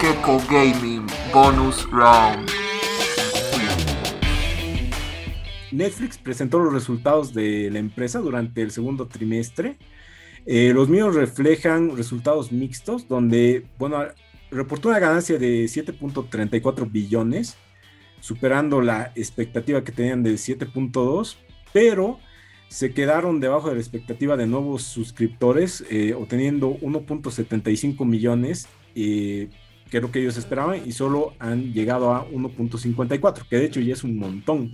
[0.00, 2.48] Gecko Gaming Bonus Round.
[5.72, 9.76] Netflix presentó los resultados de la empresa durante el segundo trimestre.
[10.46, 14.04] Eh, los míos reflejan resultados mixtos, donde, bueno,
[14.52, 17.56] reportó una ganancia de 7.34 billones,
[18.20, 21.38] superando la expectativa que tenían de 7.2,
[21.72, 22.20] pero
[22.68, 29.48] se quedaron debajo de la expectativa de nuevos suscriptores, eh, obteniendo 1.75 millones, eh,
[29.90, 33.80] que es lo que ellos esperaban, y solo han llegado a 1.54, que de hecho
[33.80, 34.72] ya es un montón.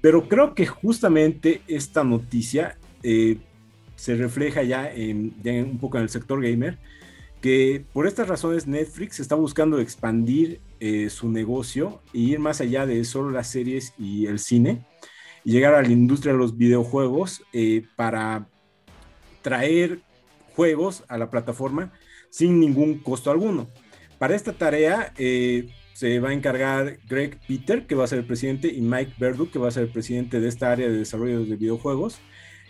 [0.00, 3.38] Pero creo que justamente esta noticia eh,
[3.96, 6.78] se refleja ya, en, un poco en el sector gamer,
[7.40, 10.60] que por estas razones Netflix está buscando expandir
[11.08, 14.82] su negocio e ir más allá de solo las series y el cine
[15.44, 18.46] y llegar a la industria de los videojuegos eh, para
[19.42, 20.00] traer
[20.54, 21.92] juegos a la plataforma
[22.30, 23.68] sin ningún costo alguno.
[24.20, 28.26] Para esta tarea eh, se va a encargar Greg Peter, que va a ser el
[28.26, 31.42] presidente, y Mike Verdu, que va a ser el presidente de esta área de desarrollo
[31.42, 32.18] de videojuegos.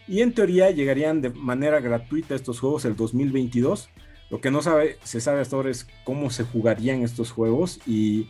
[0.07, 3.91] Y en teoría llegarían de manera gratuita estos juegos el 2022.
[4.31, 8.29] Lo que no se sabe hasta ahora es cómo se jugarían estos juegos y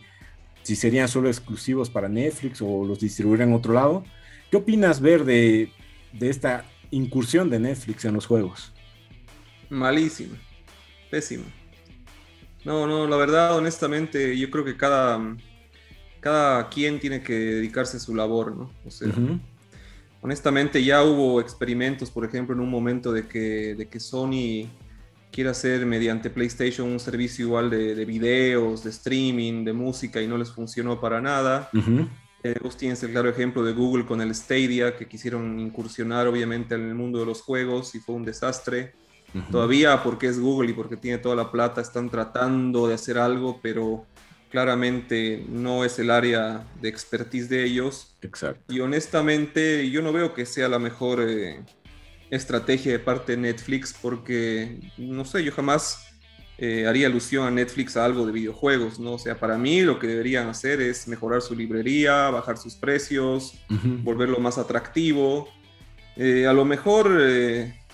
[0.63, 4.03] si serían solo exclusivos para Netflix o los distribuirían en otro lado.
[4.49, 5.71] ¿Qué opinas, Ver, de,
[6.19, 8.73] esta incursión de Netflix en los juegos?
[9.69, 10.33] Malísimo,
[11.11, 11.60] pésimo.
[12.63, 15.35] No, no, la verdad, honestamente, yo creo que cada,
[16.19, 18.71] cada quien tiene que dedicarse a su labor, ¿no?
[18.85, 19.11] O sea,
[20.21, 24.69] honestamente ya hubo experimentos, por ejemplo, en un momento de que, de que Sony
[25.31, 30.37] quiere hacer mediante PlayStation un servicio igual de, videos, de streaming, de música y no
[30.37, 31.69] les funcionó para nada.
[32.43, 36.75] Eh, vos tienes el claro ejemplo de Google con el Stadia, que quisieron incursionar obviamente
[36.75, 38.93] en el mundo de los juegos y fue un desastre.
[39.49, 43.59] Todavía porque es Google y porque tiene toda la plata, están tratando de hacer algo,
[43.61, 44.05] pero
[44.49, 48.15] claramente no es el área de expertise de ellos.
[48.21, 48.73] Exacto.
[48.73, 51.63] Y honestamente yo no veo que sea la mejor eh,
[52.29, 56.11] estrategia de parte de Netflix porque, no sé, yo jamás
[56.57, 59.13] eh, haría alusión a Netflix a algo de videojuegos, ¿no?
[59.13, 63.53] O sea, para mí lo que deberían hacer es mejorar su librería, bajar sus precios,
[64.03, 65.49] volverlo más atractivo.
[66.17, 67.19] Eh, a lo mejor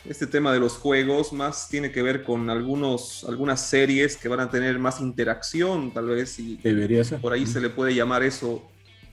[0.05, 4.39] este tema de los juegos más tiene que ver con algunos, algunas series que van
[4.39, 7.19] a tener más interacción, tal vez, y Debería ser.
[7.19, 8.63] por ahí se le puede llamar eso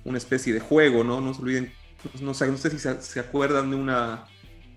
[0.04, 1.20] una especie de juego, ¿no?
[1.20, 1.72] No se olviden,
[2.20, 4.26] no, sé, no sé si se, acuerdan de una,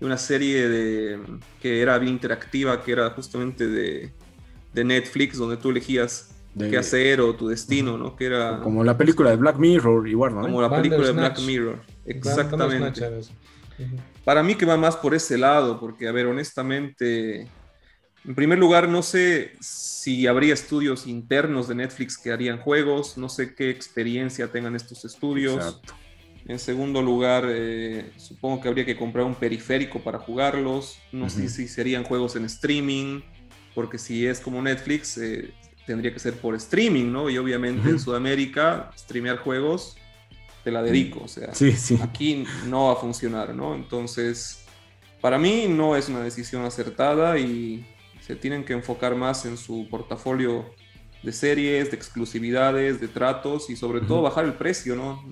[0.00, 1.20] de una serie de,
[1.60, 4.12] que era bien interactiva, que era justamente de
[4.72, 8.16] de Netflix donde tú elegías qué hacer o tu destino, ¿no?
[8.16, 8.60] Que era...
[8.60, 10.42] Como la película de Black Mirror, igual, ¿no?
[10.42, 13.00] Como la película de Black Mirror, exactamente.
[14.24, 17.48] Para mí que va más por ese lado, porque, a ver, honestamente,
[18.24, 23.28] en primer lugar, no sé si habría estudios internos de Netflix que harían juegos, no
[23.28, 25.80] sé qué experiencia tengan estos estudios.
[26.46, 30.98] En segundo lugar, eh, supongo que habría que comprar un periférico para jugarlos.
[31.12, 33.20] No sé si serían juegos en streaming
[33.74, 35.52] porque si es como Netflix, eh,
[35.86, 37.30] tendría que ser por streaming, ¿no?
[37.30, 39.96] Y obviamente en Sudamérica, streamear juegos,
[40.64, 41.52] te la dedico, o sea,
[42.02, 43.74] aquí no va a funcionar, ¿no?
[43.74, 44.64] Entonces,
[45.20, 47.86] para mí no es una decisión acertada y
[48.20, 50.66] se tienen que enfocar más en su portafolio
[51.22, 55.24] de series, de exclusividades, de tratos y sobre todo bajar el precio, ¿no?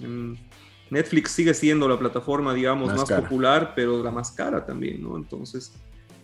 [0.91, 5.16] Netflix sigue siendo la plataforma, digamos, más, popular, pero la más cara también, ¿no?
[5.16, 5.72] Entonces,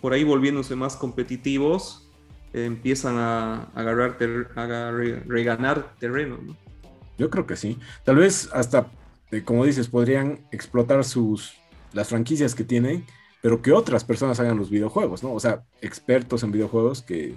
[0.00, 2.08] por ahí volviéndose más competitivos,
[2.52, 4.16] empiezan a, agarrar
[4.56, 4.90] a
[5.26, 6.38] reganar terreno.
[7.18, 7.78] Yo creo que sí.
[8.04, 8.86] Tal vez hasta,
[9.30, 11.54] eh, como dices, podrían explotar sus
[11.92, 13.04] las franquicias que tienen,
[13.42, 15.32] pero que otras personas hagan los videojuegos, ¿no?
[15.32, 17.34] O sea, expertos en videojuegos que,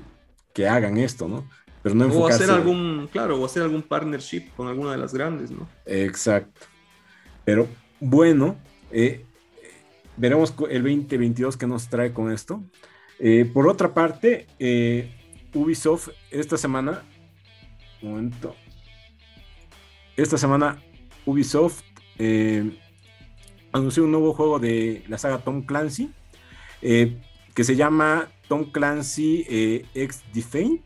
[0.54, 1.48] que hagan esto, ¿no?
[1.84, 5.52] Pero no O hacer algún, claro, o hacer algún partnership con alguna de las grandes,
[5.52, 5.68] ¿no?
[5.86, 6.62] Exacto.
[7.44, 7.68] Pero
[8.00, 8.58] bueno,
[8.92, 9.24] eh,
[10.18, 12.64] veremos el 2022 que nos trae con esto.
[13.20, 15.14] Eh, por otra parte, eh,
[15.54, 17.04] Ubisoft esta semana,
[18.02, 18.56] un momento,
[20.18, 20.82] esta semana
[21.26, 21.84] Ubisoft
[22.18, 22.78] eh,
[23.72, 26.12] anunció un nuevo juego de la saga Tom Clancy,
[26.82, 30.82] que se llama Tom Clancy X Defend,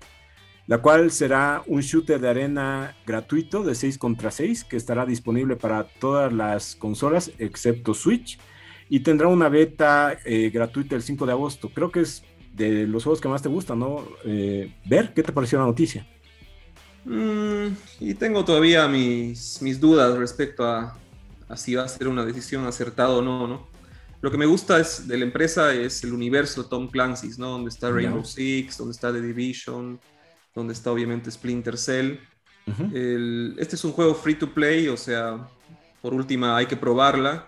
[0.70, 5.56] la cual será un shooter de arena gratuito de 6 contra 6 que estará disponible
[5.56, 8.40] para todas las consolas excepto Switch
[8.88, 11.70] y tendrá una beta eh, gratuita el 5 de agosto.
[11.70, 12.24] Creo que es
[12.54, 14.06] de los juegos que más te gustan, ¿no?
[14.26, 16.08] Eh, ver, ¿qué te pareció la noticia?
[17.10, 20.96] Mm, y tengo todavía mis, mis dudas respecto a,
[21.56, 23.68] si va a ser una decisión acertada o no, ¿no?
[24.22, 27.50] Lo que me gusta es, de la empresa es el universo Tom Clancy's, ¿no?
[27.50, 30.00] Donde está Rainbow Six, donde está The Division,
[30.54, 32.20] donde está obviamente Splinter Cell.
[33.58, 35.48] este es un juego free to play, o sea,
[36.04, 37.48] por última hay que probarla.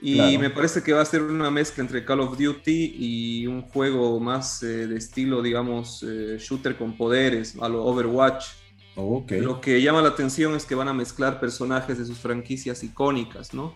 [0.00, 3.62] Y me parece que va a ser una mezcla entre Call of Duty y un
[3.62, 8.63] juego más eh, de estilo, digamos, eh, shooter con poderes, a lo Overwatch.
[8.96, 13.54] Lo que llama la atención es que van a mezclar personajes de sus franquicias icónicas,
[13.54, 13.74] ¿no?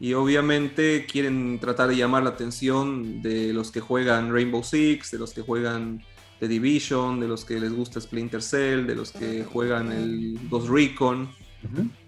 [0.00, 5.18] Y obviamente quieren tratar de llamar la atención de los que juegan Rainbow Six, de
[5.18, 6.02] los que juegan
[6.40, 10.68] The Division, de los que les gusta Splinter Cell, de los que juegan el Ghost
[10.68, 11.28] Recon.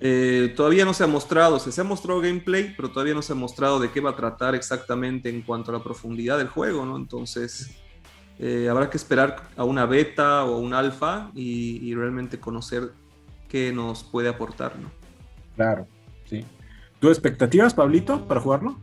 [0.00, 3.32] Eh, todavía no se ha mostrado, se, se ha mostrado gameplay, pero todavía no se
[3.32, 6.84] ha mostrado de qué va a tratar exactamente en cuanto a la profundidad del juego,
[6.84, 6.96] ¿no?
[6.96, 7.70] Entonces,
[8.38, 12.92] eh, habrá que esperar a una beta o un alfa y, realmente conocer
[13.48, 14.90] qué nos puede aportar, ¿no?
[15.54, 15.86] Claro,
[16.26, 16.44] sí.
[17.00, 18.76] ¿Tus expectativas, Pablito, para jugarlo?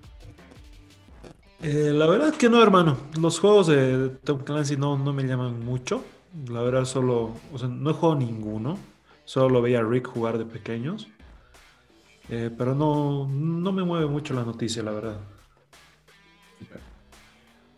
[1.61, 2.97] Eh, la verdad que no, hermano.
[3.19, 6.03] Los juegos de Tom Clancy no, no me llaman mucho.
[6.49, 8.77] La verdad, solo, o sea, no he jugado ninguno.
[9.25, 11.07] Solo lo veía a Rick jugar de pequeños.
[12.29, 15.17] Eh, pero no, no me mueve mucho la noticia, la verdad.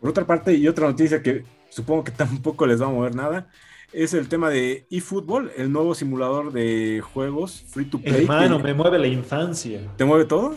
[0.00, 1.44] Por otra parte, y otra noticia que
[1.76, 3.48] supongo que tampoco les va a mover nada,
[3.92, 8.22] es el tema de eFootball, el nuevo simulador de juegos free to play.
[8.22, 9.80] Hermano, me mueve la infancia.
[9.96, 10.56] ¿Te mueve todo?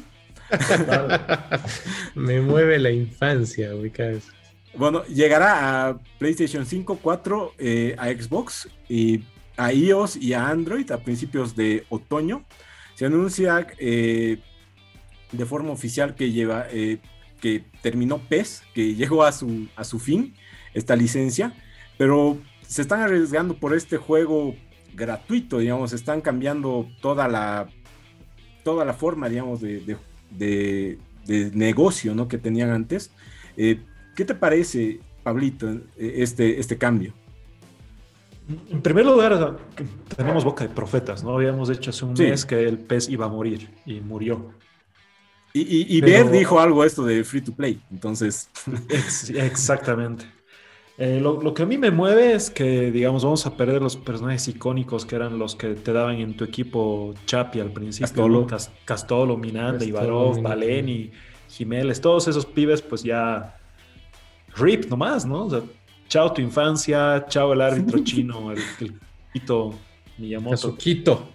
[2.16, 4.30] me mueve la infancia, ubicas.
[4.76, 9.24] Bueno, llegará a PlayStation 5, 4, eh, a Xbox y
[9.58, 12.46] a iOS y a Android a principios de otoño.
[12.96, 14.40] Se anuncia eh,
[15.32, 16.98] de forma oficial que lleva eh,
[17.40, 20.34] que terminó PES, que llegó a su, a su fin
[20.74, 21.54] esta licencia,
[21.98, 22.38] pero
[22.68, 24.56] se están arriesgando por este juego
[24.94, 27.68] gratuito, digamos, están cambiando toda la
[28.64, 32.28] toda la forma, digamos, de, negocio ¿no?
[32.28, 33.12] que tenían antes.
[33.58, 33.80] Eh,
[34.16, 37.14] ¿Qué te parece, Pablito, este, este cambio?
[38.70, 39.58] En primer lugar,
[40.16, 41.36] tenemos boca de profetas, ¿no?
[41.36, 44.54] Habíamos dicho hace un mes que el pez iba a morir y murió.
[45.54, 48.50] Y, y, Ver dijo algo esto de free to play, entonces.
[49.34, 50.26] exactamente.
[51.02, 54.50] Eh, lo, que a mí me mueve es que, digamos, vamos a perder los personajes
[54.50, 58.08] icónicos que eran los que te daban en tu equipo Chapi al principio.
[58.08, 58.48] Castolo,
[58.84, 61.10] Castolo Minanda, Ibarov, Valeni,
[61.48, 63.56] Jiménez, todos esos pibes, pues ya.
[64.58, 65.46] RIP nomás, ¿no?
[65.46, 65.62] O sea,
[66.10, 69.00] chao tu infancia, chao el árbitro chino, el, el
[69.32, 69.74] Quito
[70.18, 70.76] Miyamoto.
[70.76, 71.30] Quito.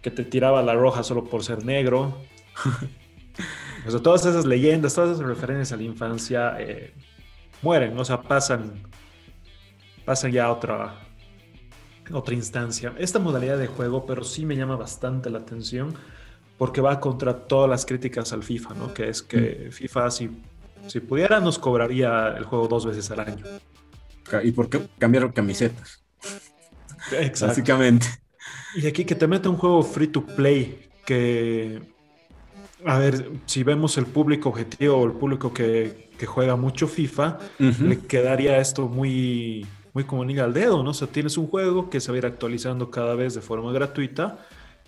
[0.00, 2.22] Que te tiraba la roja solo por ser negro.
[3.86, 6.94] o sea, todas esas leyendas, todas esas referencias a la infancia eh,
[7.60, 8.82] mueren, o sea, pasan,
[10.04, 11.00] pasan ya a otra,
[12.12, 12.94] otra instancia.
[12.98, 15.94] Esta modalidad de juego, pero sí me llama bastante la atención
[16.58, 18.94] porque va contra todas las críticas al FIFA, ¿no?
[18.94, 19.72] Que es que mm.
[19.72, 20.30] FIFA, si,
[20.86, 23.44] si pudiera, nos cobraría el juego dos veces al año.
[24.42, 26.02] ¿Y por qué cambiaron camisetas?
[27.40, 28.06] Básicamente.
[28.74, 31.82] Y aquí que te mete un juego free to play que,
[32.84, 37.98] a ver, si vemos el público objetivo o el público que, juega mucho FIFA, le
[37.98, 40.90] quedaría esto muy, muy como niña al dedo, ¿no?
[40.90, 43.72] O sea, tienes un juego que se va a ir actualizando cada vez de forma
[43.72, 44.38] gratuita,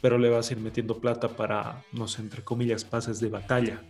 [0.02, 3.80] pero le vas a ir metiendo plata para, no sé, entre comillas, pases de batalla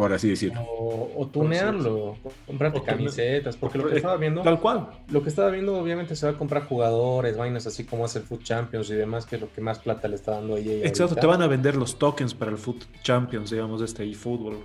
[0.00, 0.62] por así decirlo.
[0.66, 2.16] O, tunearlo,
[2.46, 4.40] comprarte camisetas, porque lo que estaba viendo...
[4.40, 4.88] Tal cual.
[5.10, 8.24] Lo que estaba viendo obviamente se va a comprar jugadores, vainas así como hace el
[8.24, 10.86] Food Champions y demás, que es lo que más plata le está dando a EA.
[10.86, 14.56] Exacto, te van a vender los tokens para el Food Champions, digamos, de este eFootball.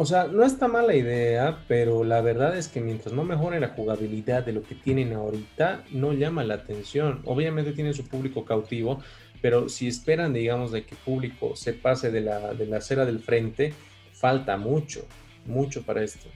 [0.00, 3.68] O sea, no está mala idea, pero la verdad es que mientras no mejore la
[3.68, 7.20] jugabilidad de lo que tienen ahorita, no llama la atención.
[7.26, 9.02] Obviamente tienen su público cautivo,
[9.42, 13.04] pero si esperan, digamos, de que el público se pase de la, de la acera
[13.04, 13.74] del frente,
[14.14, 15.04] falta mucho,
[15.44, 16.30] mucho para esto.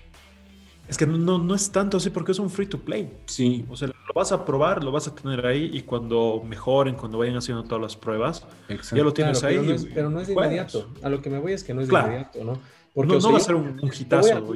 [0.86, 3.10] Es que no, no es tanto así porque es un free to play.
[3.24, 3.64] Sí.
[3.70, 7.16] O sea, lo vas a probar, lo vas a tener ahí y cuando mejoren, cuando
[7.16, 8.46] vayan haciendo todas las pruebas,
[8.92, 9.56] ya lo tienes ahí.
[9.94, 10.90] Pero no, es, de inmediato.
[11.02, 12.60] A lo que me voy es que no es de inmediato, ¿no?
[12.94, 14.54] Porque, no, va a ser un, un hitazo.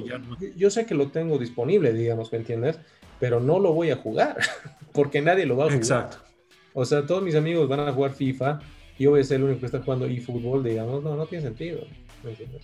[0.56, 2.78] yo sé que lo tengo disponible, digamos, ¿me entiendes?
[3.18, 4.36] Pero no lo voy a jugar
[4.92, 5.78] porque nadie lo va a jugar.
[5.78, 6.18] Exacto.
[6.72, 8.60] O sea, todos mis amigos van a jugar FIFA
[8.96, 11.02] y yo voy a ser el único que está jugando eFootball, digamos.
[11.02, 11.80] No, no tiene sentido.
[12.22, 12.62] ¿me entiendes?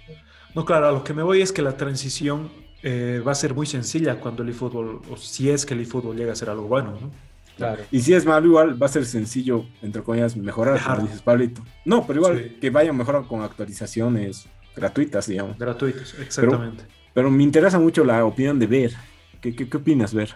[0.54, 2.50] No, claro, a lo que me voy es que la transición
[2.82, 6.16] eh, va a ser muy sencilla cuando el eFootball, o si es que el eFootball
[6.16, 7.10] llega a ser algo bueno, ¿no?
[7.56, 7.84] Claro.
[7.90, 11.62] Y si es malo, igual va a ser sencillo, entre comillas, mejorar, como dices, Pablito.
[11.84, 15.58] No, pero igual que vayan mejorando con actualizaciones gratuitas, digamos.
[15.58, 16.84] Gratuitas, exactamente.
[17.12, 18.92] Pero, me interesa mucho la opinión de Ver.
[19.40, 20.34] ¿Qué, qué, opinas, Ver?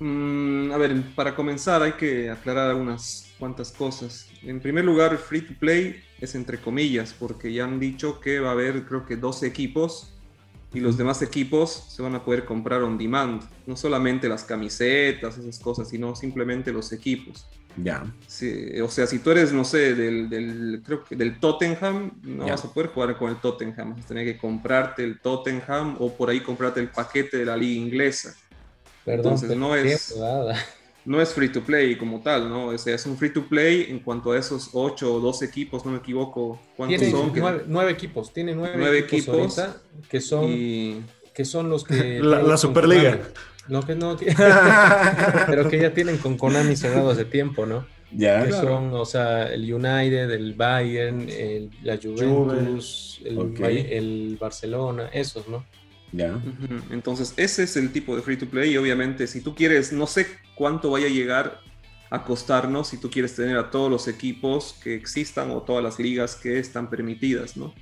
[0.00, 4.28] Mm, a ver, para comenzar hay que aclarar algunas cuantas cosas.
[4.42, 8.50] En primer lugar, free to play es entre comillas, porque ya han dicho que va
[8.50, 10.12] a haber creo que 12 equipos
[10.74, 13.42] y los demás equipos se van a poder comprar on demand.
[13.66, 17.46] No solamente las camisetas, esas cosas, sino simplemente los equipos.
[17.76, 18.04] Ya.
[18.82, 22.64] o sea, si tú eres, no sé, del, del creo que del Tottenham, no vas
[22.64, 23.94] a poder jugar con el Tottenham.
[23.94, 27.56] Vas a tener que comprarte el Tottenham o por ahí comprarte el paquete de la
[27.56, 28.34] liga inglesa.
[29.04, 30.14] Perdón, Entonces no es,
[31.04, 32.66] no es free to play como tal, ¿no?
[32.66, 35.84] O sea, es un free to play en cuanto a esos 8 o 12 equipos,
[35.84, 36.60] no me equivoco.
[36.76, 37.32] ¿Cuántos son?
[37.66, 39.60] Nueve, equipos, tiene nueve, equipos,
[40.08, 42.20] que son, que son los que...
[42.22, 43.18] La, Superliga.
[43.68, 44.16] No, que no,
[45.46, 47.86] pero que ya tienen con Konami cerrado hace tiempo, ¿no?
[48.14, 48.44] Ya.
[48.44, 55.48] Que son, o sea, el United, el Bayern, el, la Juventus, el, el, Barcelona, esos,
[55.48, 55.64] ¿no?
[56.90, 58.72] Entonces, ese es el tipo de free to play.
[58.72, 61.60] Y obviamente, si tú quieres, no sé cuánto vaya a llegar
[62.10, 65.98] a costarnos, si tú quieres tener a todos los equipos que existan o todas las
[65.98, 67.72] ligas que están permitidas, ¿no?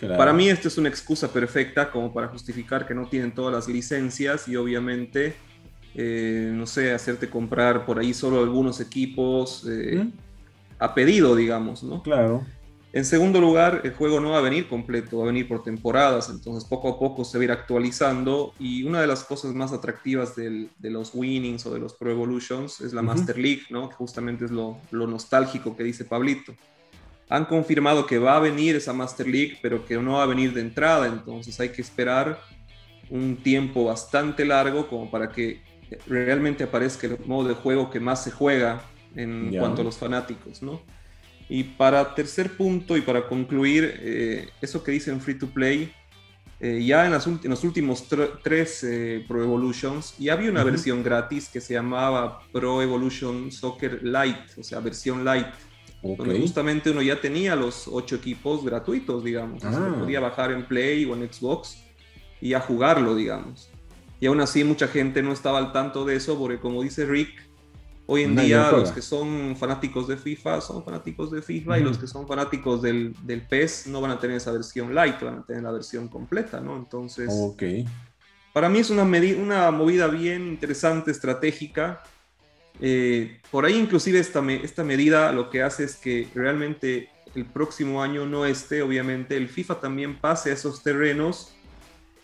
[0.00, 3.68] Para mí esto es una excusa perfecta como para justificar que no tienen todas las
[3.68, 5.34] licencias y obviamente,
[5.94, 10.08] eh, no sé, hacerte comprar por ahí solo algunos equipos eh,
[10.78, 12.02] a pedido, digamos, ¿no?
[12.02, 12.46] Claro.
[12.92, 16.28] En segundo lugar, el juego no va a venir completo, va a venir por temporadas,
[16.28, 19.72] entonces poco a poco se va a ir actualizando y una de las cosas más
[19.72, 23.88] atractivas de los winnings o de los Pro Evolutions es la Master League, ¿no?
[23.88, 26.52] que justamente es lo, lo nostálgico que dice Pablito
[27.30, 30.52] han confirmado que va a venir esa Master League, pero que no va a venir
[30.52, 32.40] de entrada, entonces hay que esperar
[33.08, 35.62] un tiempo bastante largo como para que
[36.08, 38.82] realmente aparezca el modo de juego que más se juega
[39.14, 40.82] en cuanto a los fanáticos, ¿no?
[41.52, 45.92] Y para tercer punto y para concluir, eh, eso que dicen Free to Play,
[46.60, 48.06] eh, ya en, los últimos
[48.44, 54.00] tres eh, Pro Evolutions, ya había una versión gratis que se llamaba Pro Evolution Soccer
[54.00, 55.48] Lite, o sea, versión light
[56.02, 59.64] donde justamente uno ya tenía los ocho equipos gratuitos, digamos.
[59.64, 59.96] Ah.
[59.98, 61.82] podía bajar en Play o en Xbox
[62.40, 63.70] y a jugarlo, digamos.
[64.20, 67.49] Y aún así mucha gente no estaba al tanto de eso porque como dice Rick,
[68.12, 71.96] hoy en día los que son fanáticos de FIFA son fanáticos de FIFA y los
[71.96, 75.46] que son fanáticos del, del, PES no van a tener esa versión light, van a
[75.46, 76.76] tener la versión completa, ¿no?
[76.76, 77.30] Entonces,
[78.52, 82.02] para mí es una, una movida bien interesante, estratégica,
[82.80, 88.02] eh, por ahí inclusive esta, esta medida lo que hace es que realmente el próximo
[88.02, 91.54] año no esté, obviamente, el FIFA también pase a esos terrenos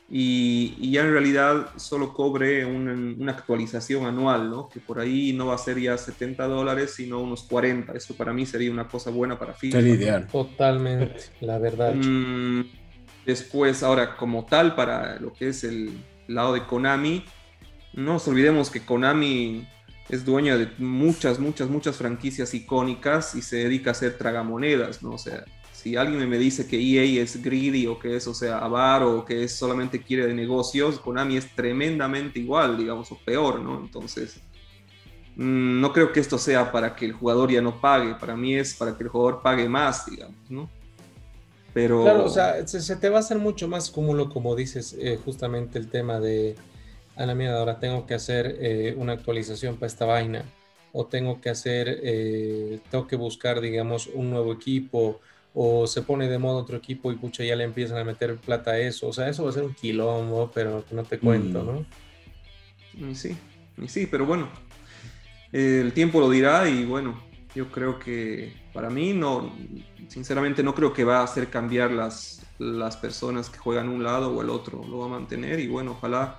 [0.08, 4.68] y, ya en realidad solo cobre una, actualización anual, ¿no?
[4.68, 7.92] Que por ahí no va a ser ya 70 dólares, sino unos 40.
[7.92, 9.78] Eso para mí sería una cosa buena para FIFA.
[9.78, 10.28] Sería ideal.
[10.28, 11.94] Totalmente, la verdad.
[11.94, 12.66] Mm,
[13.25, 15.90] después, ahora, como tal, para lo que es el
[16.28, 17.25] lado de Konami,
[17.94, 19.66] no nos olvidemos que Konami
[20.08, 25.12] es dueña de muchas, muchas, muchas franquicias icónicas y se dedica a hacer tragamonedas, ¿no?
[25.12, 25.44] O sea,
[25.76, 29.25] si alguien me dice que EA es greedy o que es, o sea, avaro o
[29.26, 33.78] que es solamente quiere de negocios, Konami es tremendamente igual, digamos, o peor, ¿no?
[33.78, 34.40] Entonces,
[35.37, 38.54] mm, no creo que esto sea para que el jugador ya no pague, para mí
[38.54, 40.71] es para que el jugador pague más, digamos, ¿no?
[41.75, 42.04] Pero...
[42.04, 45.78] Claro, o sea, se, te va a hacer mucho más cúmulo, como dices, eh, justamente
[45.78, 46.56] el tema de
[47.16, 50.42] a la mierda, ahora tengo que hacer eh, una actualización para esta vaina,
[50.92, 55.21] o tengo que hacer, eh, tengo que buscar, digamos, un nuevo equipo,
[55.58, 58.72] o se pone de moda otro equipo y pucha, ya le empiezan a meter plata
[58.72, 59.08] a eso.
[59.08, 61.66] O sea, eso va a ser un quilombo, pero no te cuento, mm.
[61.66, 63.14] ¿no?
[63.14, 63.34] Sí,
[63.86, 64.50] sí, pero bueno,
[65.52, 67.18] el tiempo lo dirá y bueno,
[67.54, 69.50] yo creo que para mí no,
[70.08, 74.36] sinceramente no creo que va a hacer cambiar las, las personas que juegan un lado
[74.36, 76.38] o el otro, lo va a mantener y bueno, ojalá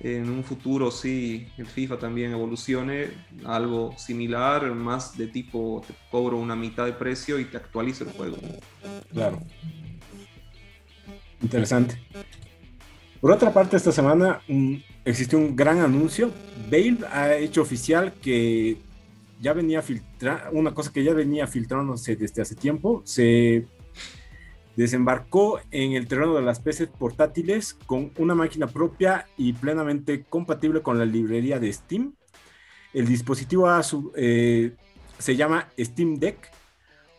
[0.00, 3.10] en un futuro sí el FIFA también evolucione
[3.44, 8.10] algo similar, más de tipo te cobro una mitad de precio y te actualizo el
[8.10, 8.36] juego.
[9.12, 9.40] Claro.
[11.42, 12.00] Interesante.
[13.20, 16.30] Por otra parte, esta semana um, existió un gran anuncio.
[16.70, 18.76] Bale ha hecho oficial que
[19.40, 23.66] ya venía filtrando, una cosa que ya venía filtrándose desde hace tiempo, se
[24.76, 30.82] desembarcó en el terreno de las PCs portátiles con una máquina propia y plenamente compatible
[30.82, 32.14] con la librería de Steam.
[32.92, 33.68] El dispositivo
[34.16, 34.72] eh,
[35.18, 36.50] se llama Steam Deck,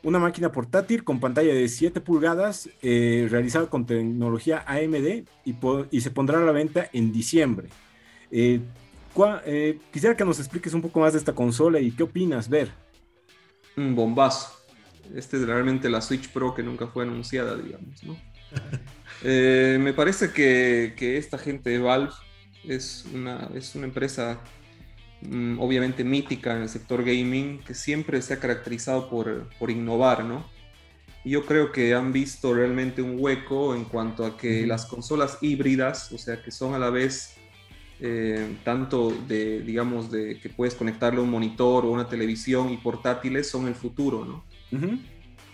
[0.03, 6.12] una máquina portátil con pantalla de 7 pulgadas eh, realizada con tecnología AMD y, se
[6.12, 7.69] pondrá a la venta en diciembre.
[8.31, 8.59] Eh,
[9.91, 12.69] quisiera que nos expliques un poco más de esta consola y qué opinas, Ver.
[13.77, 14.64] Un bombazo
[15.15, 18.17] este es realmente la Switch Pro que nunca fue anunciada, digamos, ¿no?
[19.24, 22.12] Eh, me parece que, esta gente de Valve
[22.67, 24.41] es una, es una empresa
[25.21, 30.45] mm, obviamente mítica en el sector gaming que siempre se ha caracterizado por, innovar, ¿no?
[31.24, 36.12] yo creo que han visto realmente un hueco en cuanto a que las consolas híbridas,
[36.12, 37.35] o sea, que son a la vez
[38.00, 43.50] eh, tanto de, digamos, de que puedes conectarle un monitor o una televisión y portátiles,
[43.50, 44.43] son el futuro, ¿no?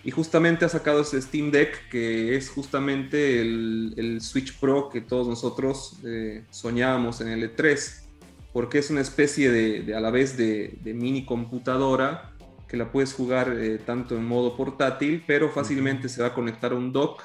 [0.04, 5.28] Y justamente ha sacado ese Steam Deck, que es justamente el, Switch Pro que todos
[5.28, 8.02] nosotros eh, soñábamos en el E3,
[8.52, 12.32] porque es una especie de, a la vez de, de mini computadora
[12.72, 16.72] que la puedes jugar eh, tanto en modo portátil, pero fácilmente se va a conectar
[16.72, 17.22] a un dock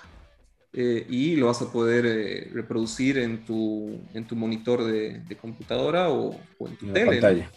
[0.73, 6.11] eh, y lo vas a poder eh, reproducir en tu, en tu monitor de, computadora
[6.11, 7.49] o, en tu tele.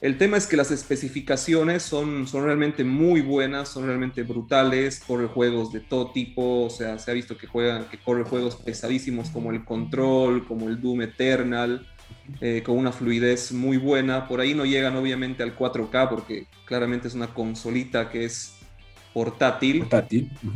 [0.00, 5.26] El tema es que las especificaciones son, son realmente muy buenas, son realmente brutales, corre
[5.26, 9.30] juegos de todo tipo, o sea, se ha visto que juegan, que corre juegos pesadísimos
[9.30, 11.84] como el Control, como el Doom Eternal,
[12.40, 14.28] eh, con una fluidez muy buena.
[14.28, 18.54] Por ahí no llegan obviamente al 4K porque claramente es una consolita que es
[19.12, 19.84] portátil,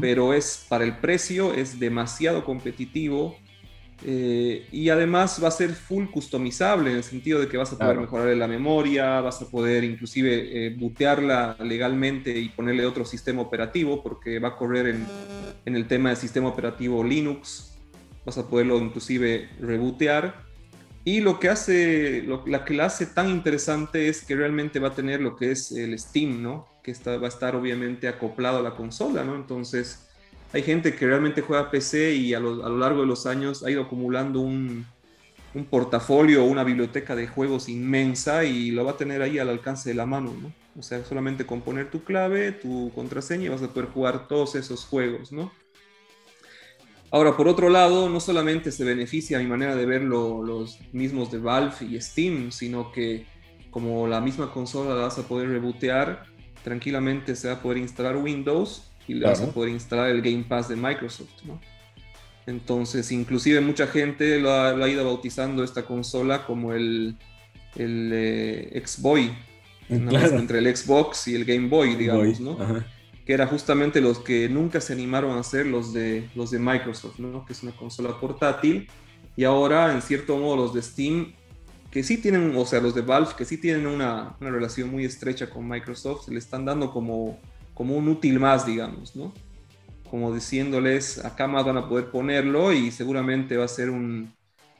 [0.00, 3.36] pero es para el precio, es demasiado competitivo.
[4.04, 7.78] Eh, y además va a ser full customizable en el sentido de que vas a
[7.78, 13.42] poder mejorar la memoria, vas a poder inclusive eh, bootearla legalmente y ponerle otro sistema
[13.42, 15.06] operativo porque va a correr en,
[15.64, 17.78] en el tema del sistema operativo Linux,
[18.26, 20.50] vas a poderlo inclusive rebootear
[21.04, 24.88] y lo que hace, lo, la que la hace tan interesante es que realmente va
[24.88, 26.66] a tener lo que es el Steam, ¿no?
[26.82, 29.34] Que está, va a estar obviamente acoplado a la consola, ¿no?
[29.34, 30.08] Entonces,
[30.52, 33.82] hay gente que realmente juega PC y a lo, largo de los años ha ido
[33.82, 34.86] acumulando un,
[35.70, 39.94] portafolio, una biblioteca de juegos inmensa y lo va a tener ahí al alcance de
[39.94, 40.52] la mano, ¿no?
[40.78, 44.86] O sea, solamente con poner tu clave, tu contraseña vas a poder jugar todos esos
[44.86, 45.52] juegos, ¿no?
[47.10, 51.30] Ahora, por otro lado, no solamente se beneficia a mi manera de verlo los mismos
[51.30, 53.26] de Valve y Steam, sino que
[53.70, 56.24] como la misma consola la vas a poder rebootear,
[56.64, 60.44] tranquilamente se va a poder instalar Windows y le vas a poder instalar el Game
[60.44, 61.60] Pass de Microsoft, ¿no?
[62.46, 67.16] Entonces, inclusive mucha gente lo ha, ido bautizando esta consola como el,
[67.76, 69.32] el eh, Xboy,
[69.88, 72.56] entre el Xbox y el Game Boy, digamos, ¿no?
[73.24, 77.18] que era justamente los que nunca se animaron a hacer los de, los de Microsoft,
[77.18, 77.44] ¿no?
[77.46, 78.88] que es una consola portátil,
[79.36, 81.32] y ahora en cierto modo los de Steam,
[81.90, 85.04] que sí tienen, o sea, los de Valve, que sí tienen una, una relación muy
[85.04, 87.38] estrecha con Microsoft, se le están dando como,
[87.74, 89.32] como un útil más, digamos, ¿no?
[90.10, 94.32] Como diciéndoles, acá más van a poder ponerlo y seguramente va a ser un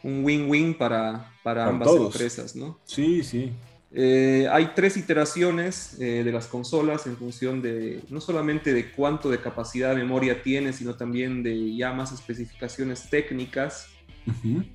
[0.05, 2.78] win-win para, para, ambas empresas, ¿no?
[2.85, 3.52] Sí, sí.
[3.94, 9.28] Eh, hay tres iteraciones eh, de las consolas en función de no solamente de cuánto
[9.28, 13.88] de capacidad de memoria tiene, sino también de ya más especificaciones técnicas.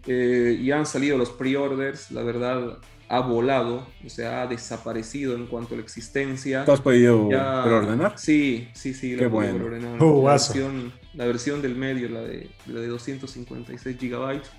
[0.05, 2.77] Eh, ya han salido los pre-orders, la verdad
[3.09, 6.65] ha volado, o sea, ha desaparecido en cuanto a la existencia.
[6.65, 8.17] ¿Tú has podido preordenar?
[8.17, 9.65] Sí, sí, sí, Qué bueno.
[9.99, 14.49] Uh, la, versión, la, versión, del medio, la de, la de 256 gigabytes.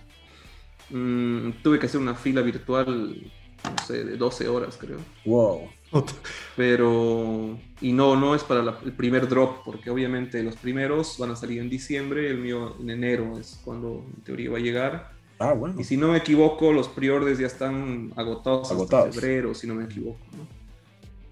[0.90, 3.30] Mm, tuve que hacer una fila virtual
[3.64, 4.98] no sé, de 12 horas, creo.
[5.24, 5.68] Wow.
[6.56, 11.36] Pero, y no, no es para el primer drop, porque obviamente los primeros van a
[11.36, 15.17] salir en diciembre, el mío en enero es cuando en teoría va a llegar.
[15.38, 15.80] Ah, bueno.
[15.80, 19.84] Y si no me equivoco, los pre-orders ya están agotados, hasta febrero, si no me
[19.84, 20.18] equivoco.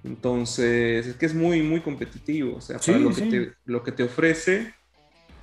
[0.04, 2.56] Entonces, es que es muy, muy competitivo.
[2.56, 4.72] O sea, para lo, que te, lo que te ofrece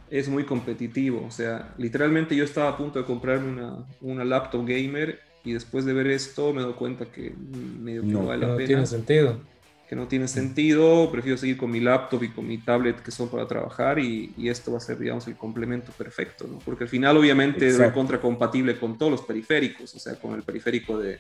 [0.09, 1.25] es muy competitivo.
[1.27, 5.83] O sea, literalmente yo estaba a punto de comprarme una, una laptop gamer y después
[5.83, 7.33] de ver esto me doy cuenta que
[7.81, 8.67] medio que no, vale la pena.
[8.67, 9.39] tiene sentido.
[9.87, 13.29] Que no tiene sentido, prefiero seguir con mi laptop y con mi tablet que son
[13.29, 16.59] para trabajar y, y esto va a ser, digamos, el complemento perfecto, ¿no?
[16.59, 20.43] Porque al final obviamente es contra compatible con todos los periféricos, o sea, con el
[20.43, 21.19] periférico de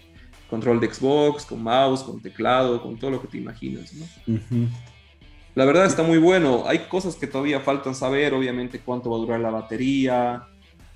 [0.49, 4.05] control de Xbox, con mouse, con teclado, con todo lo que te imaginas, ¿no?
[5.55, 6.63] La verdad está muy bueno.
[6.65, 10.47] Hay cosas que todavía faltan saber, obviamente cuánto va a durar la batería,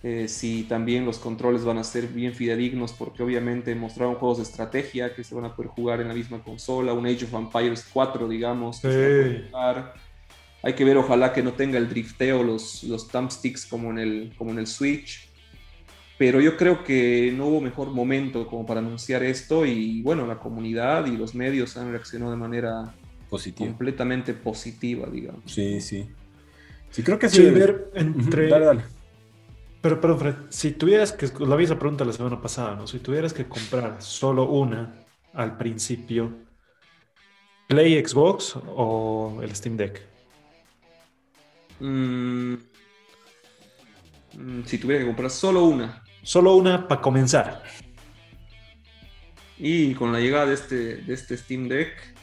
[0.09, 4.43] eh, si también los controles van a ser bien fidedignos, porque obviamente mostraron juegos de
[4.43, 7.85] estrategia que se van a poder jugar en la misma consola, un Age of Empires
[7.91, 8.79] 4, digamos.
[10.63, 14.33] Hay que ver, ojalá que no tenga el drifteo, los, los thumbsticks como en, el,
[14.37, 15.29] como en el Switch.
[16.17, 20.39] Pero yo creo que no hubo mejor momento como para anunciar esto y bueno, la
[20.39, 22.93] comunidad y los medios han reaccionado de manera
[23.29, 23.67] positiva.
[23.67, 25.43] completamente positiva, digamos.
[25.51, 26.07] Sí, sí.
[26.91, 27.41] Sí, creo que sí.
[27.41, 28.49] Ver entre,
[29.81, 32.87] pero, perdón, Fred, si tuvieras que, la vi esa pregunta la semana pasada, ¿no?
[32.87, 36.47] Si tuvieras que comprar solo una al principio,
[37.67, 40.01] ¿Play Xbox o el Steam Deck?
[41.81, 42.53] Mm,
[44.33, 46.01] mm, si tuviera que comprar solo una.
[46.23, 47.63] Solo una para comenzar.
[49.57, 52.16] Y con la llegada de este, de este Steam Deck,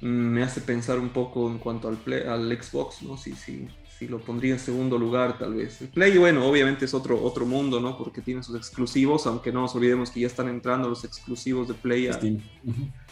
[0.00, 3.16] me hace pensar un poco en cuanto al, al Xbox, ¿no?
[3.16, 5.80] Si, si, si lo pondría en segundo lugar, tal vez.
[5.80, 7.96] El Play, bueno, obviamente es otro, otro mundo, ¿no?
[7.96, 11.74] Porque tiene sus exclusivos, aunque no nos olvidemos que ya están entrando los exclusivos de
[11.74, 12.40] Play a Steam.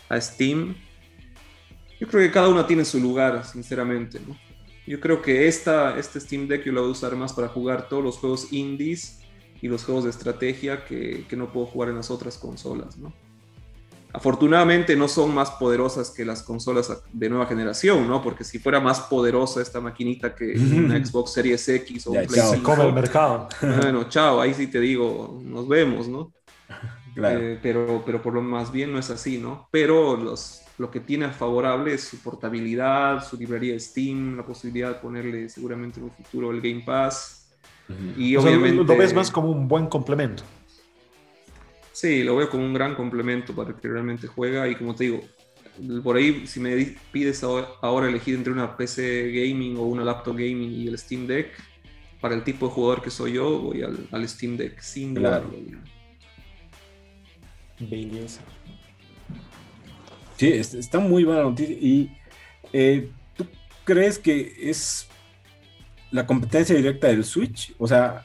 [0.09, 0.75] A Steam.
[2.01, 4.37] Yo creo que cada uno tiene su lugar, sinceramente, ¿no?
[4.87, 7.89] Yo creo que esta, este Steam Deck yo lo voy a usar más para jugar
[7.89, 9.21] todos los juegos indies
[9.61, 13.13] y los juegos de estrategia que, que no puedo jugar en las otras consolas, ¿no?
[14.15, 18.23] Afortunadamente no son más poderosas que las consolas de nueva generación, ¿no?
[18.23, 22.81] Porque si fuera más poderosa esta maquinita que una Xbox Series X o un PlayStation,
[22.81, 23.49] el mercado.
[23.61, 26.33] Bueno, chao, ahí sí te digo, nos vemos, ¿no?
[27.15, 27.41] Claro.
[27.41, 29.69] Eh, pero, pero por lo más bien no es así, ¿no?
[29.71, 34.95] Pero los, lo que tiene favorable es su portabilidad, su librería Steam, la posibilidad de
[34.97, 37.51] ponerle seguramente en un futuro el Game Pass.
[38.17, 38.85] Y obviamente...
[38.85, 40.43] Lo ves más como un buen complemento.
[41.93, 45.05] Sí, lo veo como un gran complemento para el que realmente juega y como te
[45.05, 45.21] digo,
[46.03, 50.73] por ahí si me pides ahora elegir entre una PC gaming o una laptop gaming
[50.73, 51.53] y el Steam Deck,
[52.21, 55.53] para el tipo de jugador que soy yo, voy al, Steam Deck, sin claro.
[57.81, 58.41] Belleza.
[60.37, 61.77] Sí, está muy buena noticia.
[61.79, 62.17] ¿Y
[62.73, 63.47] eh, tú
[63.85, 65.09] crees que es
[66.13, 67.75] la competencia directa del Switch?
[67.79, 68.23] O sea,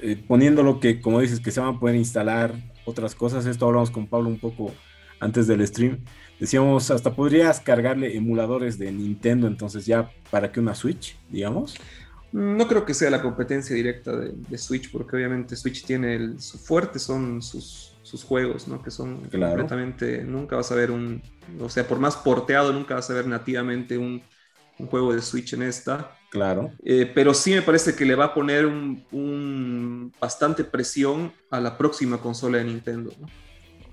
[0.00, 3.46] eh, poniéndolo que, como dices, que se van a poder instalar otras cosas.
[3.46, 4.72] Esto hablamos con Pablo un poco
[5.20, 5.98] antes del stream.
[6.40, 11.76] Decíamos, hasta podrías cargarle emuladores de Nintendo, entonces ya para que una Switch, digamos.
[12.32, 16.58] No creo que sea la competencia directa de, Switch, porque obviamente Switch tiene el, su
[16.58, 18.82] fuerte, son sus, sus juegos, ¿no?
[18.82, 21.22] Que son completamente, nunca vas a ver un,
[21.60, 24.22] o sea, por más porteado, nunca vas a ver nativamente un,
[24.78, 26.16] un juego de Switch en esta.
[26.30, 26.72] Claro.
[26.82, 31.76] Eh, pero sí me parece que le va a poner un, bastante presión a la
[31.76, 33.10] próxima consola de Nintendo.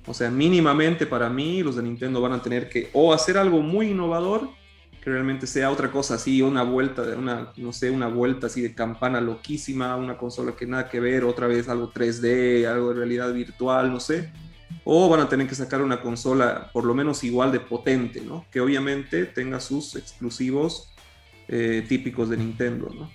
[0.06, 3.62] O sea, mínimamente para mí los de Nintendo van a tener que o hacer algo
[3.62, 4.50] muy innovador,
[5.04, 8.62] que realmente sea otra cosa así, una vuelta, de una, no sé, una vuelta así
[8.62, 12.96] de campana loquísima, una consola que nada que ver, otra vez algo 3D, algo de
[12.96, 14.32] realidad virtual, no sé
[14.84, 18.46] o van a tener que sacar una consola por lo menos igual de potente, ¿no?
[18.52, 20.94] Que obviamente tenga sus exclusivos
[21.48, 23.10] eh, típicos de Nintendo, ¿no?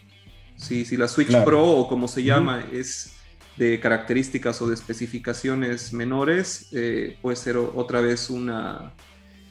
[0.57, 3.15] Si, si la Switch Pro o como se llama es
[3.57, 8.93] de características o de especificaciones menores, eh, puede ser otra vez una,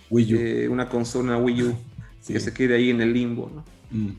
[0.10, 0.38] Wii U.
[0.40, 1.78] Eh, una consola Wii U
[2.28, 3.66] que se quede ahí en el limbo, ¿no?
[3.92, 4.16] Mm.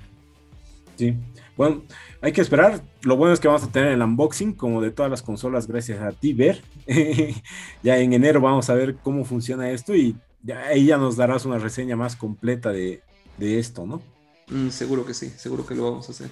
[0.97, 1.15] Sí.
[1.57, 1.83] Bueno,
[2.21, 2.83] hay que esperar.
[3.03, 6.01] Lo bueno es que vamos a tener el unboxing, como de todas las consolas, gracias
[6.01, 6.63] a ti, Ver.
[7.83, 11.45] ya en enero vamos a ver cómo funciona esto y ya, ahí ya nos darás
[11.45, 13.03] una reseña más completa de,
[13.39, 14.03] esto, ¿no?
[14.49, 16.31] Mm, seguro que sí, seguro que lo vamos a hacer.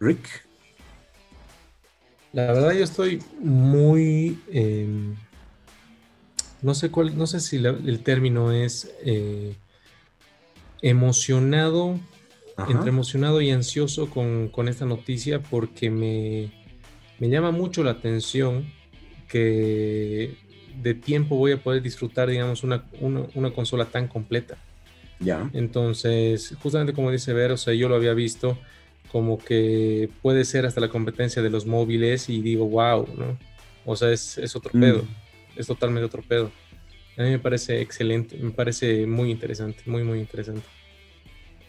[0.00, 0.28] Rick.
[2.32, 4.40] La verdad yo estoy muy...
[4.50, 5.14] Em,
[6.60, 9.56] no sé cuál, no sé si el término es eh,
[10.80, 11.98] emocionado
[12.68, 16.50] entre emocionado y ansioso con, esta noticia porque me,
[17.18, 18.66] llama mucho la atención
[19.28, 20.34] que
[20.80, 22.84] de tiempo voy a poder disfrutar, digamos, una,
[23.54, 24.56] consola tan completa.
[25.20, 25.48] Ya.
[25.52, 28.58] Entonces, justamente como dice Ver, o sea, yo lo había visto
[29.10, 33.38] como que puede ser hasta la competencia de los móviles y digo, wow, ¿no?
[33.84, 34.80] O sea, es, es otro mm.
[34.80, 35.04] pedo,
[35.54, 36.50] es totalmente otro pedo.
[37.16, 40.62] A mí me parece excelente, me parece muy interesante, muy, muy interesante.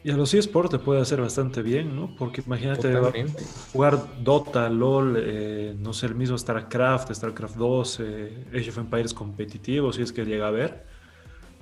[0.06, 2.14] Y a los eSports te puede hacer bastante bien, ¿no?
[2.18, 2.94] Porque imagínate
[3.72, 9.14] jugar Dota, LOL, eh, no sé, el mismo StarCraft, StarCraft 2, eh, Age of Empires
[9.14, 10.84] competitivo, si es que llega a ver.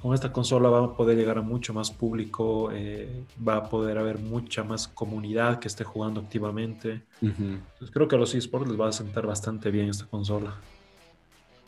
[0.02, 4.00] Con esta consola va a poder llegar a mucho más público, eh, va a poder
[4.00, 7.04] haber mucha más comunidad que esté jugando activamente.
[7.22, 10.56] Entonces creo que a los eSports les va a sentar bastante bien esta consola.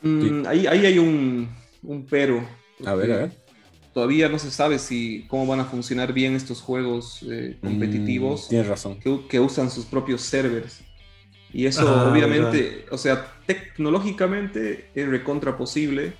[0.01, 1.47] Mm, ahí, ahí, hay un,
[1.83, 2.43] un pero.
[2.83, 3.42] A ver, a ver
[3.93, 8.49] todavía no se sabe si cómo van a funcionar bien estos juegos eh, mm, competitivos.
[8.49, 8.99] tienes razón.
[8.99, 10.82] Que, usan sus propios servers.
[11.53, 16.13] Y eso ah, obviamente, o sea, tecnológicamente es recontra posible,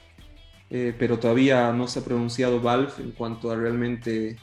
[0.70, 4.38] eh, pero todavía no se ha pronunciado Valve en cuanto a realmente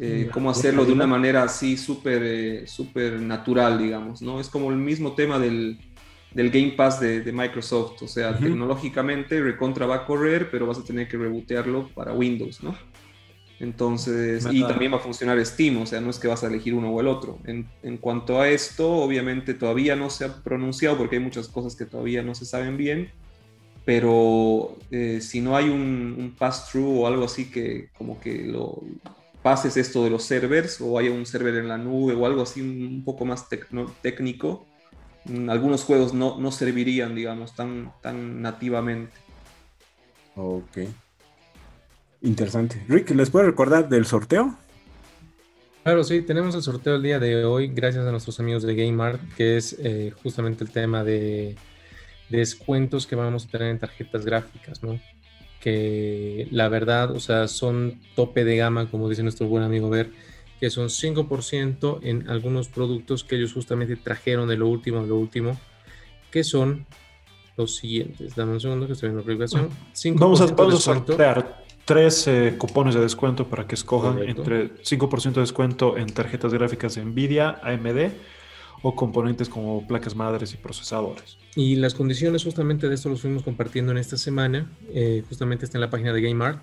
[0.00, 4.38] eh, cómo hacerlo de una manera así súper super natural, digamos, ¿no?
[4.40, 5.80] Es como el mismo tema del,
[6.32, 8.02] del Game Pass de, Microsoft.
[8.02, 12.62] O sea, tecnológicamente recontra va a correr, pero vas a tener que rebotearlo para Windows,
[12.62, 12.76] ¿no?
[13.60, 16.72] Entonces, y también va a funcionar Steam, o sea, no es que vas a elegir
[16.72, 17.38] uno o el otro.
[17.44, 21.84] En, cuanto a esto, obviamente todavía no se ha pronunciado porque hay muchas cosas que
[21.84, 23.10] todavía no se saben bien,
[23.84, 28.82] pero eh, si no hay un, pass-through o algo así que como que lo
[29.42, 32.62] pases esto de los servers o haya un server en la nube o algo así
[32.62, 33.46] un poco más
[34.00, 34.66] técnico,
[35.48, 39.12] algunos juegos no, no servirían, digamos, tan, tan nativamente.
[40.36, 40.78] Ok.
[42.22, 42.84] Interesante.
[42.88, 44.56] Rick, ¿les puedo recordar del sorteo?
[45.82, 49.20] Claro, sí, tenemos el sorteo el día de hoy, gracias a nuestros amigos de GameArt,
[49.34, 51.56] que es eh, justamente el tema de,
[52.30, 54.98] descuentos que vamos a tener en tarjetas gráficas, ¿no?
[55.60, 60.10] Que la verdad, o sea, son tope de gama, como dice nuestro buen amigo Ver,
[60.60, 65.16] que son 5% en algunos productos que ellos justamente trajeron de lo último, de lo
[65.16, 65.58] último,
[66.30, 66.86] que son
[67.56, 68.36] los siguientes.
[68.36, 69.70] Dame un segundo que estoy viendo la aplicación.
[70.16, 75.32] Vamos a, vamos a sortear tres eh, cupones de descuento para que escojan entre 5%
[75.32, 78.12] de descuento en tarjetas gráficas de Nvidia, AMD
[78.82, 81.38] o componentes como placas madres y procesadores.
[81.56, 85.78] Y las condiciones justamente de esto los fuimos compartiendo en esta semana, eh, justamente está
[85.78, 86.62] en la página de GameArt.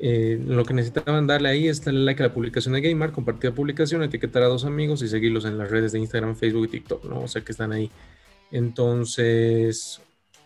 [0.00, 3.50] Eh, lo que necesitaban darle ahí es darle like a la publicación de GameArt, compartir
[3.50, 6.68] la publicación, etiquetar a dos amigos y seguirlos en las redes de Instagram, Facebook y
[6.68, 7.20] TikTok, ¿no?
[7.22, 7.90] O sea que están ahí.
[8.52, 10.00] Entonces,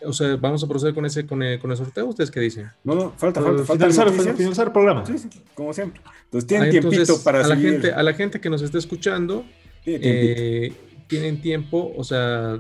[0.05, 2.07] o sea, vamos a proceder con ese con el, con el sorteo.
[2.07, 2.71] ¿Ustedes qué dicen?
[2.83, 5.05] No, no, falta, falta, falta finalizar, finalizar, el programa.
[5.05, 6.01] Sí, sí, como siempre.
[6.25, 9.45] Entonces tienen tiempito para a la gente A la gente que nos está escuchando,
[9.85, 10.73] eh,
[11.09, 12.59] tienen tiempo, o sea,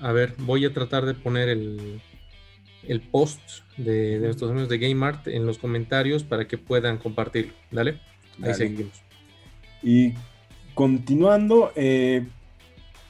[0.00, 2.02] a ver, voy a tratar de poner el,
[2.86, 3.40] el post
[3.76, 7.52] de, de nuestros amigos de GameArt en los comentarios para que puedan compartirlo.
[7.70, 8.00] Dale,
[8.42, 9.02] ahí seguimos.
[9.82, 10.14] Y
[10.74, 12.26] continuando, eh,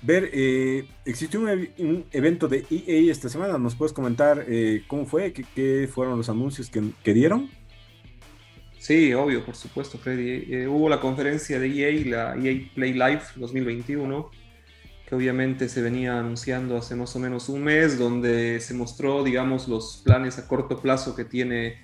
[0.02, 3.58] ver, eh, existió un, evento de EA esta semana.
[3.58, 5.32] ¿Nos puedes comentar eh, cómo fue?
[5.32, 7.50] ¿Qué, fueron los anuncios que, dieron?
[8.78, 10.52] Sí, obvio, por supuesto, Freddy.
[10.52, 14.30] Eh, hubo la conferencia de EA, la EA Play Live 2021,
[15.12, 20.02] obviamente se venía anunciando hace más o menos un mes, donde se mostró, digamos, los
[20.04, 21.76] planes a corto plazo que tiene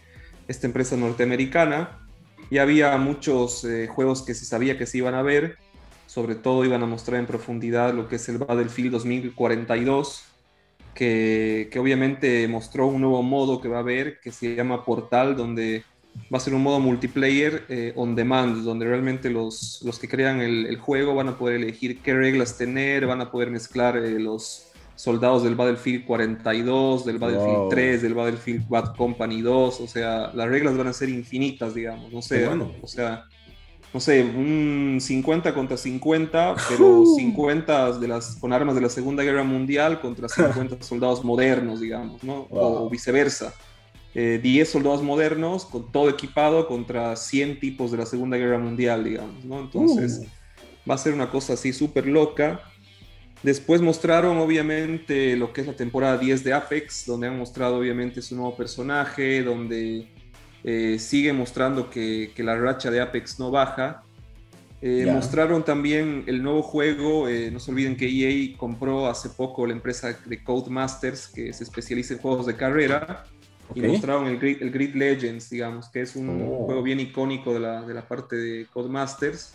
[0.49, 2.07] esta empresa norteamericana.
[2.51, 5.59] Y había muchos juegos que se sabía que se iban a ver
[6.09, 10.25] sobre todo iban a mostrar en profundidad lo que es el Battlefield 2042,
[10.95, 15.37] que, que, obviamente mostró un nuevo modo que va a haber, que se llama Portal,
[15.37, 15.85] donde
[16.33, 20.41] va a ser un modo multiplayer eh, on demand, donde realmente los, los que crean
[20.41, 24.67] el, juego van a poder elegir qué reglas tener, van a poder mezclar eh, los
[24.95, 30.49] soldados del Battlefield 42, del Battlefield 3, del Battlefield Bad Company 2, o sea, las
[30.49, 32.73] reglas van a ser infinitas, digamos, no sé, bueno.
[32.83, 33.25] o sea
[33.93, 39.23] no sé, un 50 contra 50, pero 50 de las, con armas de la Segunda
[39.23, 42.47] Guerra Mundial contra 50 soldados modernos, digamos, ¿no?
[42.51, 43.55] O viceversa.
[44.15, 49.05] 10 eh, soldados modernos con todo equipado contra 100 tipos de la Segunda Guerra Mundial,
[49.05, 49.61] digamos, ¿no?
[49.61, 50.91] Entonces, uh.
[50.91, 52.61] va a ser una cosa así súper loca.
[53.43, 58.21] Después mostraron obviamente lo que es la temporada 10 de Apex, donde han mostrado obviamente
[58.23, 60.09] su nuevo personaje, donde
[60.65, 64.03] eh, sigue mostrando que, la racha de Apex no baja.
[64.81, 69.67] Eh, mostraron también el nuevo juego, eh, no se olviden que EA compró hace poco
[69.67, 73.25] la empresa de Codemasters que se especializa en juegos de carrera
[73.75, 76.67] y mostraron el Grid, Legends, digamos, que es un oh.
[76.67, 79.55] juego bien icónico de la, de la parte de Codemasters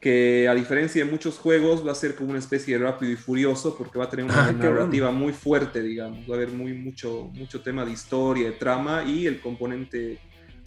[0.00, 3.16] que a diferencia de muchos juegos va a ser como una especie de rápido y
[3.16, 6.72] furioso porque va a tener una ah, narrativa muy fuerte, digamos, va a haber muy,
[6.72, 10.18] mucho, mucho tema de historia, de trama y el componente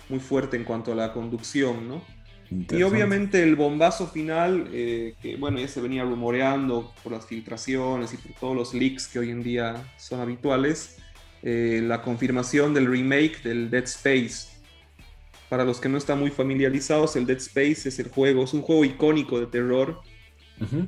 [0.07, 2.01] muy fuerte en cuanto a la conducción, ¿no?
[2.51, 8.13] Y obviamente el bombazo final, eh, que bueno, ya se venía rumoreando por las filtraciones
[8.13, 10.97] y por todos los leaks que hoy en día son habituales,
[11.43, 14.47] eh, la confirmación del remake del Dead Space,
[15.49, 18.61] para los que no están muy familiarizados, el Dead Space es el juego, es un
[18.61, 20.01] juego icónico de terror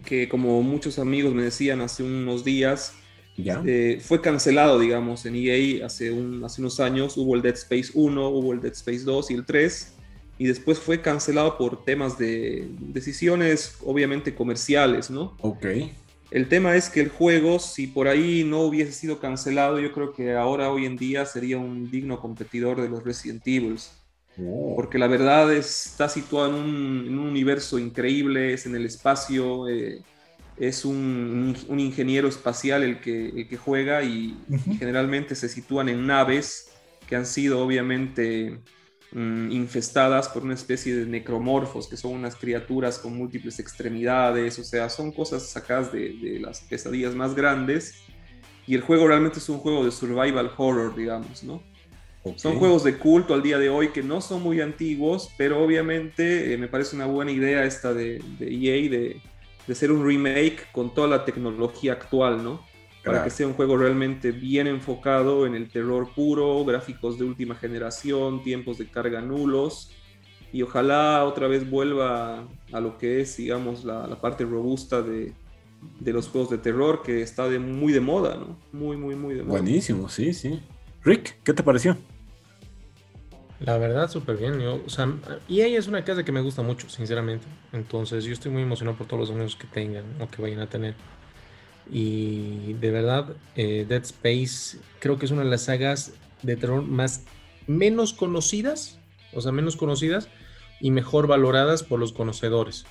[0.06, 2.94] que como muchos amigos me decían hace unos días,
[3.38, 7.18] eh, fue cancelado, digamos, en EA hace, un, hace unos años.
[7.18, 9.94] Hubo el Dead Space 1, hubo el Dead Space 2 y el 3.
[10.38, 15.36] Y después fue cancelado por temas de decisiones, obviamente, comerciales, ¿no?
[15.42, 15.66] Ok.
[16.36, 20.12] El tema es que el juego, si por ahí no hubiese sido cancelado, yo creo
[20.12, 23.78] que ahora, hoy en día, sería un digno competidor de los Resident Evil.
[24.38, 24.74] Oh.
[24.76, 30.02] Porque la verdad está situado en un, universo increíble, es en el espacio, eh,
[30.58, 34.38] es un, ingeniero espacial el que, que juega y,
[34.78, 36.70] generalmente se sitúan en naves
[37.08, 38.60] que han sido obviamente
[39.12, 44.64] mm, infestadas por una especie de necromorfos, que son unas criaturas con múltiples extremidades, o
[44.64, 48.02] sea, son cosas sacadas de, de las pesadillas más grandes.
[48.68, 51.62] Y el juego realmente es un juego de survival horror, digamos, ¿no?
[52.38, 56.54] Son juegos de culto al día de hoy que no son muy antiguos, pero obviamente
[56.54, 59.22] eh, me parece una buena idea esta de, EA de,
[59.68, 62.66] de, ser un remake con toda la tecnología actual, ¿no?
[63.06, 67.56] Para que sea un juego realmente bien enfocado en el terror puro, gráficos de última
[67.56, 69.92] generación, tiempos de carga nulos
[70.56, 75.34] y ojalá otra vez vuelva a lo que es, digamos, la, la parte robusta de,
[76.00, 78.58] de, los juegos de terror que está de, muy de moda, ¿no?
[78.72, 79.60] Muy, muy, muy de moda.
[79.60, 80.62] Buenísimo, sí, sí.
[81.04, 81.98] Rick, ¿qué te pareció?
[83.60, 84.60] La verdad, súper bien.
[84.62, 85.12] Yo, o sea,
[85.50, 87.46] EA es una casa que me gusta mucho, sinceramente.
[87.74, 90.68] Entonces, yo estoy muy emocionado por todos los anuncios que tengan o que vayan a
[90.68, 90.96] tener.
[91.92, 96.82] Y de verdad, eh, Dead Space creo que es una de las sagas de terror
[96.84, 97.24] más
[97.68, 99.00] menos conocidas,
[99.34, 100.30] o sea, menos conocidas
[100.80, 102.86] y mejor valoradas por los conocedores.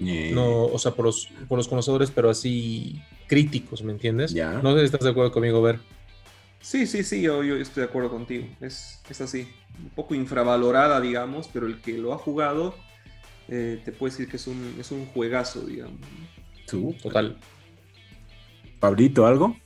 [0.00, 4.34] No, o sea, por los, por los conocedores, pero así críticos, ¿me entiendes?
[4.34, 5.80] No sé si estás de acuerdo conmigo, Ver.
[6.60, 8.46] Sí, sí, sí, yo, yo estoy de acuerdo contigo.
[8.60, 9.48] Es, es, así.
[9.80, 12.74] Un poco infravalorada, digamos, pero el que lo ha jugado
[13.48, 16.00] eh, te puede decir que es un, es un juegazo, digamos.
[17.02, 17.38] Total.
[18.80, 19.56] Pablito, ¿algo?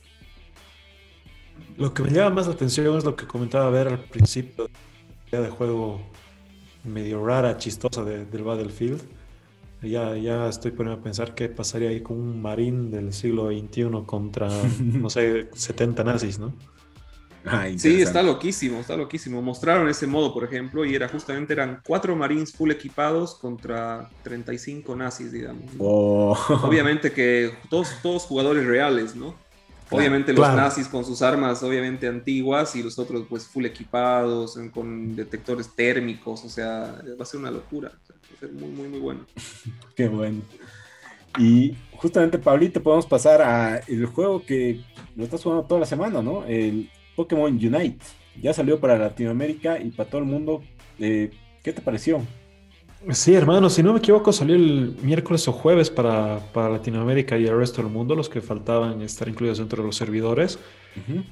[1.77, 4.69] Lo que me llama más la atención es lo que comentaba ver al principio
[5.31, 6.01] de juego
[6.83, 9.01] medio rara, chistosa del Battlefield.
[9.81, 13.89] Ya, ya estoy poniendo a pensar qué pasaría ahí con un marín del siglo XXI
[14.05, 14.47] contra,
[14.79, 16.53] no sé, 70 nazis, ¿no?
[17.45, 19.41] Ah, sí, está loquísimo, está loquísimo.
[19.41, 24.95] Mostraron ese modo, por ejemplo, y era justamente eran cuatro marines full equipados contra 35
[24.95, 25.65] nazis, digamos.
[25.77, 26.37] Oh.
[26.63, 29.35] Obviamente que todos, todos jugadores reales, ¿no?
[29.89, 35.15] Obviamente los nazis con sus armas obviamente antiguas y los otros pues full equipados, con
[35.15, 38.99] detectores térmicos, o sea, va a ser una locura, va a ser muy, muy, muy
[38.99, 39.25] bueno.
[39.95, 40.41] Qué bueno.
[41.37, 44.81] Y justamente, Pablito, podemos pasar a el juego que
[45.15, 46.45] lo estás jugando toda la semana, ¿no?
[46.45, 48.05] El Pokémon Unite.
[48.41, 50.61] Ya salió para Latinoamérica y para todo el mundo.
[50.99, 52.21] Eh, ¿Qué te pareció?
[53.11, 57.57] Sí, hermano, si no me equivoco, salió el miércoles o jueves para, Latinoamérica y el
[57.57, 60.57] resto del mundo, los que faltaban estar incluidos dentro de los servidores.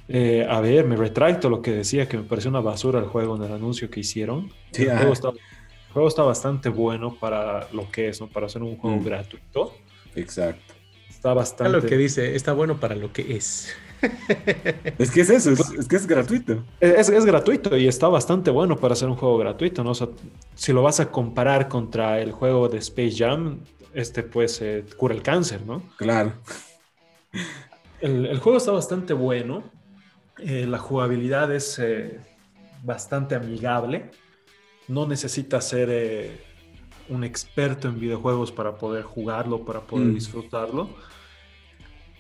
[0.10, 3.38] Eh, a ver, me retracto lo que decía, que me pareció una basura el juego
[3.38, 4.52] en el anuncio que hicieron.
[4.74, 4.98] el,
[5.94, 8.28] juego está, bastante bueno para lo que es, ¿no?
[8.28, 9.74] Para hacer un juego gratuito.
[10.15, 10.81] Exacto.
[11.22, 11.72] Está bastante.
[11.72, 13.72] lo que dice, está bueno para lo que es
[14.98, 16.64] es que es eso, es, que es gratuito.
[16.80, 19.94] Es, gratuito y está bastante bueno para ser un juego gratuito, ¿no?
[20.56, 23.60] si lo vas a comparar contra el juego de Space Jam,
[23.94, 25.84] este pues eh, cura el cáncer, ¿no?
[25.98, 26.34] Claro.
[28.00, 29.64] El, juego está bastante bueno,
[30.40, 32.20] eh, la jugabilidad es eh,
[32.84, 34.10] bastante amigable,
[34.88, 36.42] no necesitas ser
[37.12, 40.13] un experto en videojuegos para poder jugarlo, para poder mm.
[40.15, 40.89] disfrutarlo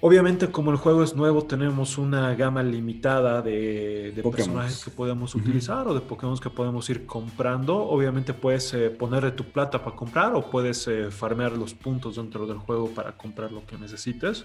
[0.03, 5.87] Obviamente, como el juego es nuevo, tenemos una gama limitada de, personajes que podemos utilizar
[5.87, 7.77] o de Pokémon que podemos ir comprando.
[7.77, 12.47] Obviamente, puedes eh, ponerle tu plata para comprar o puedes eh, farmear los puntos dentro
[12.47, 14.43] del juego para comprar lo que necesites.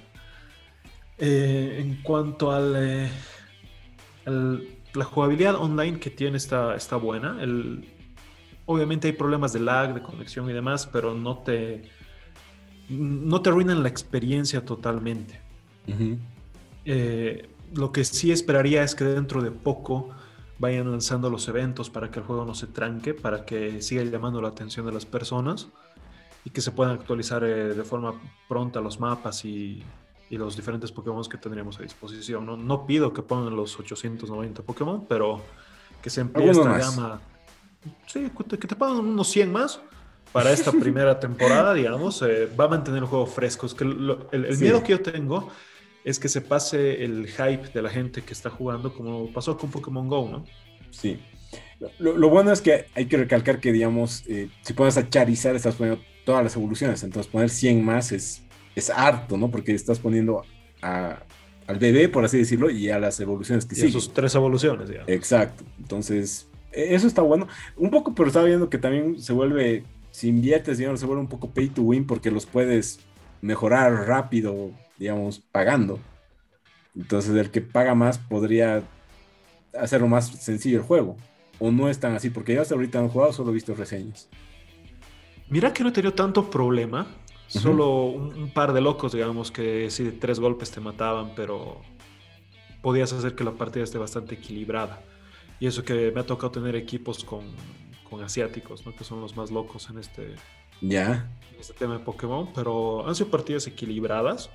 [1.16, 3.08] Eh, en cuanto al,
[4.26, 7.42] la jugabilidad online que tiene está, está buena.
[7.42, 7.95] El,
[8.66, 11.88] obviamente hay problemas de lag, de conexión y demás, pero no te,
[12.88, 15.40] no te arruinan la experiencia totalmente.
[16.84, 20.10] Eh, lo que sí esperaría es que dentro de poco
[20.58, 24.40] vayan lanzando los eventos para que el juego no se tranque, para que siga llamando
[24.40, 25.68] la atención de las personas
[26.44, 28.14] y que se puedan actualizar eh, de forma
[28.48, 29.82] pronta los mapas y,
[30.28, 32.44] los diferentes Pokémon que tendríamos a disposición.
[32.46, 35.40] No, no, pido que pongan los 890 Pokémon, pero
[36.02, 37.20] que se emplee esta gama.
[38.06, 39.80] Sí, que te pongan unos 100 más
[40.32, 43.66] para esta primera temporada, digamos, eh, va a mantener el juego fresco.
[43.66, 45.50] Es que el, miedo que yo tengo
[46.04, 49.70] es que se pase el hype de la gente que está jugando como pasó con
[49.70, 50.44] Pokémon Go, ¿no?
[50.90, 51.18] Sí.
[51.98, 55.74] Lo, bueno es que hay que recalcar que, digamos, eh, si pones a Charizard, estás
[55.74, 57.02] poniendo todas las evoluciones.
[57.02, 58.42] Entonces, poner 100 más es,
[58.74, 59.50] es harto, ¿no?
[59.50, 60.42] Porque estás poniendo
[60.80, 63.90] al bebé, por así decirlo, y a las evoluciones que sí.
[63.90, 65.10] Sus tres evoluciones, digamos.
[65.10, 65.64] Exacto.
[65.78, 67.48] Entonces, eso está bueno.
[67.76, 71.28] Un poco, pero estaba viendo que también se vuelve, si inviertes, digamos, se vuelve un
[71.28, 73.00] poco pay to win porque los puedes
[73.40, 75.98] mejorar rápido digamos, pagando.
[76.94, 78.82] Entonces el que paga más podría
[79.78, 81.16] hacerlo más sencillo el juego.
[81.58, 83.74] O no es tan así, porque yo hasta ahorita no he jugado, solo he visto
[83.74, 84.28] reseñas.
[85.48, 87.06] Mira que no he tenido tanto problema.
[87.48, 91.80] Solo un, par de locos, digamos, que si de tres golpes te mataban, pero
[92.82, 95.00] podías hacer que la partida esté bastante equilibrada.
[95.58, 97.44] Y eso que me ha tocado tener equipos con,
[98.08, 98.94] con asiáticos, ¿no?
[98.94, 100.34] que son los más locos en este,
[100.80, 101.30] ya.
[101.52, 104.50] en este tema de Pokémon, pero han sido partidas equilibradas.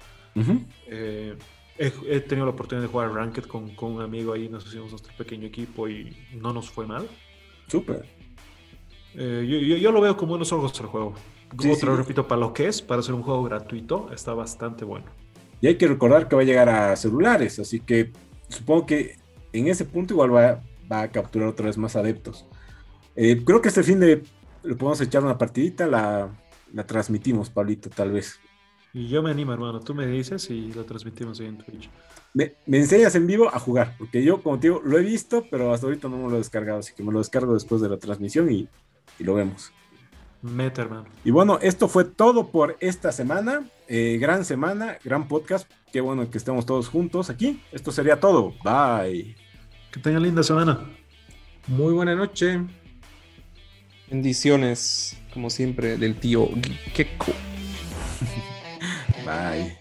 [0.88, 1.36] Eh,
[1.78, 5.14] he, tenido la oportunidad de jugar Ranked con, con, un amigo ahí, nos hicimos nuestro
[5.18, 7.08] pequeño equipo y no nos fue mal.
[7.68, 8.06] Súper.
[9.16, 11.14] Eh, yo, lo veo con buenos ojos el juego.
[11.84, 15.08] Lo repito, para lo que es, para ser un juego gratuito, está bastante bueno.
[15.60, 18.12] Y hay que recordar que va a llegar a celulares, así que
[18.48, 19.18] supongo que
[19.54, 22.46] en ese punto igual va, va a capturar otra vez más adeptos.
[23.16, 24.24] Eh, creo que este fin de
[24.64, 26.30] le podemos echar una partidita, la,
[26.74, 28.40] la transmitimos, Pablito, tal vez.
[28.94, 29.80] Y yo me animo, hermano.
[29.80, 31.90] Tú me dices y lo transmitimos ahí en Twitch.
[32.34, 35.74] Me, enseñas en vivo a jugar, porque yo, como te digo, lo he visto, pero
[35.74, 37.98] hasta ahorita no me lo he descargado, así que me lo descargo después de la
[37.98, 38.68] transmisión y,
[39.20, 39.72] y lo vemos.
[40.42, 41.06] Meta, hermano.
[41.24, 43.70] Y bueno, esto fue todo por esta semana.
[43.88, 45.70] Eh, gran semana, gran podcast.
[45.92, 47.62] Qué bueno que estemos todos juntos aquí.
[47.72, 48.54] Esto sería todo.
[48.64, 49.36] Bye.
[49.92, 50.80] Que tengan linda semana.
[51.68, 52.62] Muy buena noche.
[54.10, 56.50] Bendiciones, como siempre, del tío
[56.94, 57.34] Keko.
[59.26, 59.78] Bye.